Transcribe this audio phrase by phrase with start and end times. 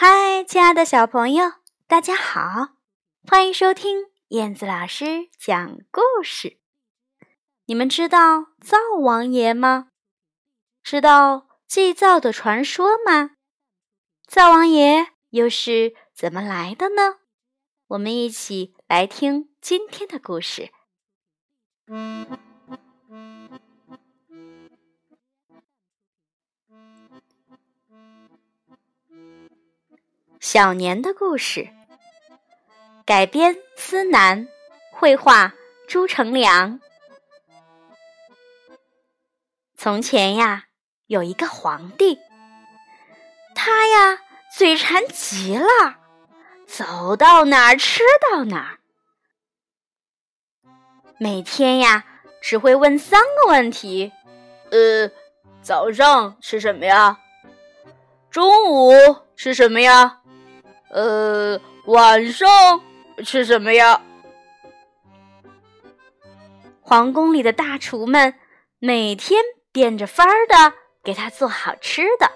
[0.00, 1.54] 嗨，亲爱的小朋友，
[1.88, 2.76] 大家好，
[3.28, 6.60] 欢迎收听燕子老师讲故事。
[7.66, 9.88] 你们知道灶王爷吗？
[10.84, 13.32] 知道祭灶的传说吗？
[14.24, 17.16] 灶王爷又是怎么来的呢？
[17.88, 20.70] 我们一起来听今天的故事。
[30.50, 31.68] 小年的故事，
[33.04, 34.48] 改编思南，
[34.90, 35.52] 绘画
[35.86, 36.80] 朱成良。
[39.76, 40.64] 从前呀，
[41.06, 42.18] 有一个皇帝，
[43.54, 44.20] 他呀
[44.56, 45.68] 嘴馋极了，
[46.66, 48.02] 走到哪儿吃
[48.32, 48.78] 到哪儿，
[51.18, 52.06] 每天呀
[52.40, 54.14] 只会问三个问题：
[54.70, 55.10] 呃，
[55.60, 57.18] 早上吃什么呀？
[58.30, 58.94] 中午
[59.36, 60.22] 吃什么呀？
[60.90, 62.48] 呃，晚上
[63.24, 64.00] 吃什么呀？
[66.80, 68.34] 皇宫里的大厨们
[68.78, 70.72] 每天变着法儿的
[71.04, 72.30] 给他做好吃的，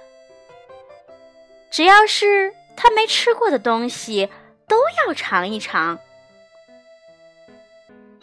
[1.71, 4.29] 只要是他没吃过的东西，
[4.69, 5.99] 都要尝一尝。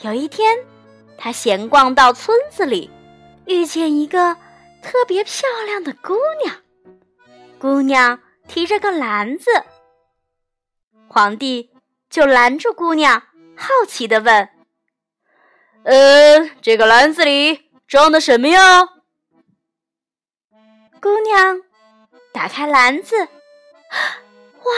[0.01, 0.55] 有一天，
[1.17, 2.91] 他闲逛到村子里，
[3.47, 4.35] 遇见一个
[4.83, 6.55] 特别漂亮的姑娘，
[7.57, 9.49] 姑娘提着个篮子。
[11.09, 11.71] 皇帝
[12.07, 13.23] 就拦住姑娘，
[13.57, 14.47] 好奇的问
[15.83, 18.87] ：“呃，这个篮子里装的什么呀？”
[21.01, 21.61] 姑娘
[22.31, 24.71] 打开篮子，哇，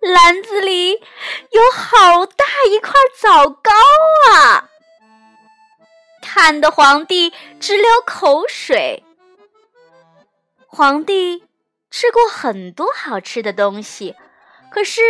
[0.00, 3.72] 篮子里有好大一块枣糕
[4.32, 4.68] 啊！
[6.20, 9.02] 看得皇帝直流口水。
[10.66, 11.44] 皇帝
[11.90, 14.14] 吃过很多好吃的东西。
[14.70, 15.02] 可是，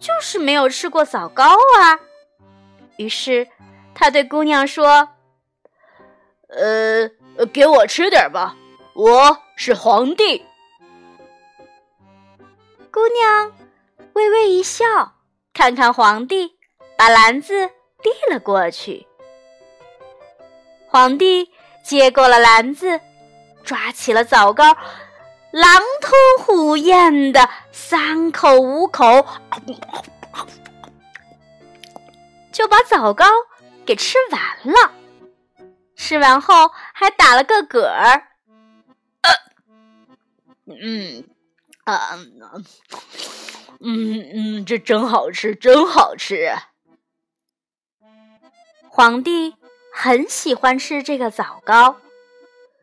[0.00, 2.00] 就是没有吃过枣糕啊。
[2.96, 3.48] 于是，
[3.94, 5.08] 他对姑娘说
[6.48, 7.10] ：“呃，
[7.52, 8.56] 给我吃点吧，
[8.94, 10.44] 我是皇帝。”
[12.90, 13.52] 姑娘
[14.14, 14.84] 微微一笑，
[15.52, 16.56] 看看皇帝，
[16.96, 17.68] 把篮子
[18.02, 19.06] 递了过去。
[20.88, 21.50] 皇帝
[21.82, 22.98] 接过了篮子，
[23.62, 24.74] 抓起了枣糕。
[25.56, 26.12] 狼吞
[26.44, 29.26] 虎咽的三口五口，
[32.52, 33.24] 就把枣糕
[33.86, 34.40] 给吃完
[34.74, 34.92] 了。
[35.94, 38.28] 吃完后还打了个嗝儿。
[40.66, 41.24] 嗯，
[41.84, 42.18] 啊，
[43.80, 46.54] 嗯嗯，这真好吃，真好吃。
[48.90, 49.56] 皇帝
[49.90, 51.96] 很喜欢吃这个枣糕，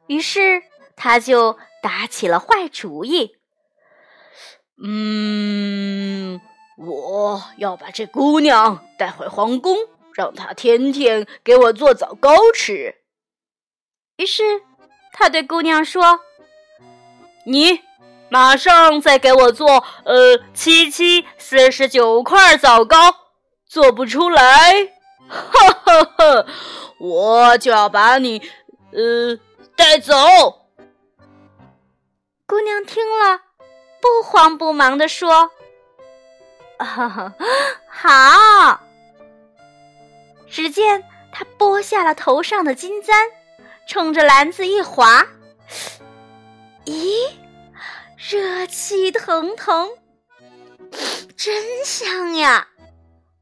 [0.08, 0.64] 于是
[0.96, 1.60] 他就。
[1.84, 3.36] 打起了坏主意。
[4.82, 6.40] 嗯，
[6.78, 9.76] 我要把这姑娘带回皇宫，
[10.16, 12.96] 让她天天给我做枣糕吃。
[14.16, 14.62] 于是，
[15.12, 16.22] 他对姑娘说
[17.46, 17.82] ：“你
[18.30, 22.98] 马上再给我做呃七七四十九块枣糕，
[23.68, 24.94] 做不出来，
[25.28, 26.46] 哈哈哈，
[27.00, 28.42] 我就要把你
[28.94, 29.38] 呃
[29.76, 30.16] 带走。”
[32.54, 33.42] 姑娘听了，
[34.00, 35.50] 不慌不忙地说
[37.90, 38.80] ：“好。”
[40.48, 43.16] 只见她剥下了头上的金簪，
[43.88, 45.26] 冲着篮子一划，
[46.86, 47.28] 咦，
[48.16, 49.90] 热气腾腾，
[51.36, 52.68] 真香呀！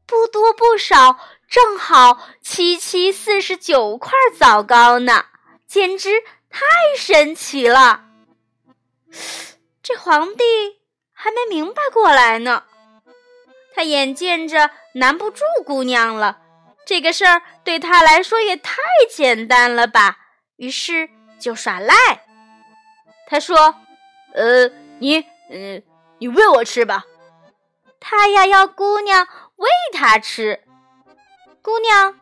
[0.06, 1.18] 不多不少，
[1.50, 5.26] 正好七七四十九块枣糕呢，
[5.66, 6.64] 简直太
[6.96, 8.06] 神奇了！
[9.82, 10.44] 这皇帝
[11.12, 12.64] 还没明白过来呢，
[13.74, 16.40] 他眼见着难不住姑娘了，
[16.86, 18.76] 这个事儿对他来说也太
[19.10, 20.18] 简单了吧，
[20.56, 21.08] 于是
[21.38, 21.94] 就耍赖。
[23.26, 23.74] 他说
[24.34, 25.82] ：“呃，你，嗯，
[26.18, 27.04] 你喂我吃吧。”
[27.98, 29.26] 他呀要姑娘
[29.56, 30.64] 喂他吃，
[31.62, 32.20] 姑娘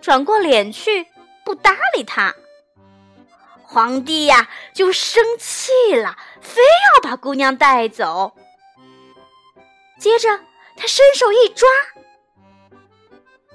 [0.00, 1.06] 转过脸去
[1.44, 2.34] 不搭理他。
[3.72, 8.34] 皇帝呀，就生气了，非要把姑娘带走。
[9.98, 10.28] 接着，
[10.76, 11.66] 他伸手一抓，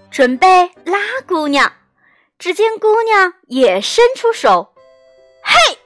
[0.09, 0.97] 准备拉
[1.27, 1.71] 姑娘。
[2.39, 4.73] 只见姑娘也伸出手，
[5.43, 5.77] 嘿，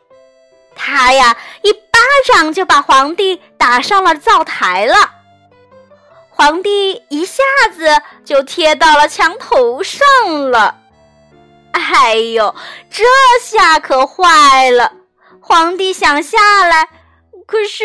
[0.75, 4.95] 他呀一巴掌就把皇帝打上了灶台了。
[6.29, 7.43] 皇帝一下
[7.73, 10.05] 子就贴到了墙头上
[10.51, 10.80] 了。
[11.73, 12.55] 哎呦，
[12.89, 13.03] 这
[13.41, 14.93] 下可坏了！
[15.41, 16.89] 皇帝想下来，
[17.45, 17.83] 可是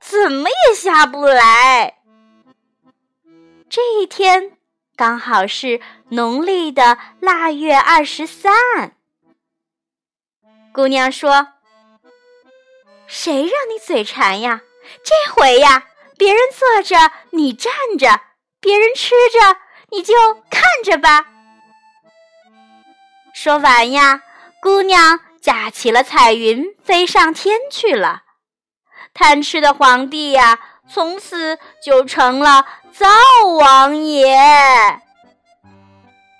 [0.00, 1.98] 怎么也下不来。
[3.68, 4.56] 这一天
[4.96, 5.80] 刚好是
[6.10, 8.52] 农历的腊月二十三。
[10.72, 11.48] 姑娘说
[13.06, 14.62] ：“谁让你嘴馋呀？
[15.02, 15.84] 这回呀，
[16.16, 18.20] 别人坐着你站着，
[18.60, 19.58] 别人吃着
[19.90, 20.14] 你就
[20.50, 21.26] 看着吧。”
[23.36, 24.22] 说完呀，
[24.62, 28.22] 姑娘架起了彩云，飞上天去了。
[29.12, 30.58] 贪吃的皇帝呀，
[30.90, 33.06] 从此就成了灶
[33.58, 34.38] 王爷。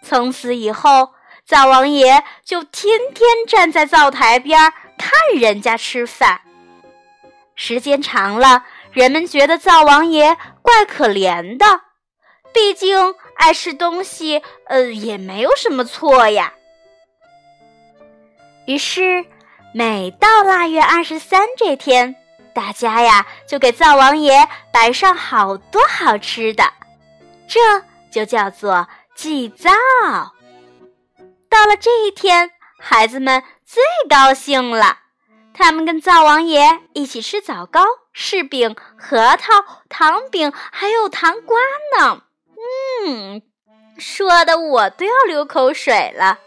[0.02, 1.10] 从此以后，
[1.44, 6.40] 灶王爷就天天站在灶台边看人家吃饭。
[7.54, 11.82] 时间长了，人们觉得灶王爷怪可怜的，
[12.54, 16.54] 毕竟爱吃东西，呃，也没有什么错呀。
[18.66, 19.24] 于是，
[19.72, 22.16] 每到腊月二十三这天，
[22.52, 26.72] 大家呀就给灶王爷摆上好多好吃的，
[27.46, 27.60] 这
[28.10, 29.70] 就叫做祭灶。
[31.48, 34.98] 到了这一天，孩子们最高兴了，
[35.54, 41.56] 他们跟灶王爷一起吃枣糕、柿饼、核桃、糖饼，还有糖瓜
[41.98, 42.22] 呢。
[43.06, 43.42] 嗯，
[43.96, 46.40] 说的我都要流口水了。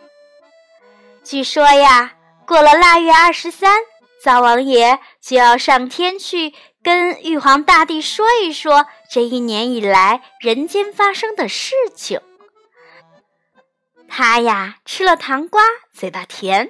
[1.24, 2.14] 据说呀，
[2.46, 3.78] 过了腊月二十三，
[4.24, 12.20] 灶王爷就要上天去跟玉皇大帝说一说这一年以来人间发生的事情。
[14.08, 15.62] 他呀吃了糖瓜，
[15.94, 16.68] 嘴巴甜；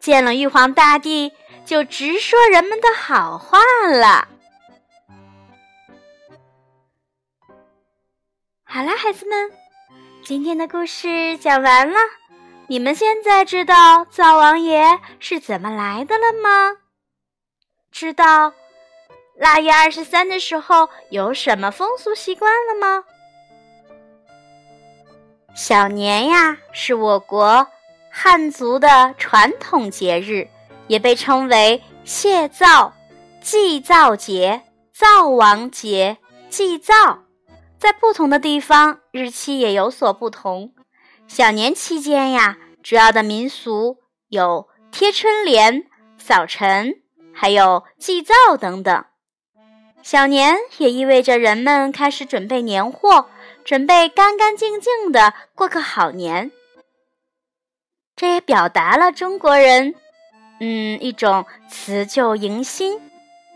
[0.00, 1.32] 见了玉皇大帝，
[1.64, 4.26] 就直说人们的好话了。
[8.64, 9.52] 好啦，孩子们，
[10.24, 11.98] 今天的故事讲完了。
[12.72, 16.78] 你们现在知道灶王爷是怎么来的了吗？
[17.90, 18.54] 知道
[19.36, 23.04] 腊月二十三的时候有什么风俗习惯了吗？
[25.54, 27.66] 小年呀，是我国
[28.10, 30.48] 汉族的传统节日，
[30.86, 32.94] 也被称为谢灶、
[33.42, 36.16] 祭灶节、灶王节、
[36.48, 36.94] 祭灶。
[37.78, 40.72] 在不同的地方，日期也有所不同。
[41.34, 43.96] 小年期间呀，主要的民俗
[44.28, 45.86] 有贴春联、
[46.18, 47.00] 扫尘，
[47.32, 49.04] 还有祭灶等等。
[50.02, 53.30] 小年也意味着人们开始准备年货，
[53.64, 56.52] 准备干干净净的过个好年。
[58.14, 59.94] 这也表达了中国人，
[60.60, 63.00] 嗯，一种辞旧迎新、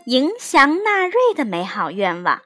[0.05, 2.41] 迎祥纳瑞的美好愿望。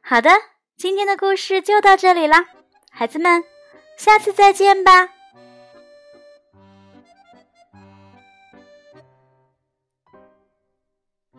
[0.00, 0.30] 好的，
[0.76, 2.46] 今天的故事就到这里了，
[2.90, 3.44] 孩子们。
[3.96, 5.13] 下次再见吧。